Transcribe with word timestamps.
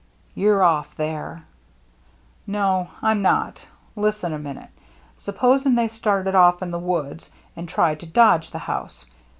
"You're 0.41 0.63
ofF 0.63 0.95
there."" 0.95 1.43
No, 2.57 2.89
Tm 3.03 3.21
not. 3.21 3.67
Listen 3.95 4.33
a 4.33 4.39
minute. 4.39 4.71
Suppos 5.15 5.63
ing 5.67 5.75
they 5.75 5.89
started 5.89 6.33
off 6.33 6.63
in 6.63 6.71
the 6.71 6.79
woods 6.79 7.31
and 7.55 7.69
tried 7.69 7.99
to 7.99 8.07
dodge 8.07 8.49
the 8.49 8.57
house. 8.65 9.05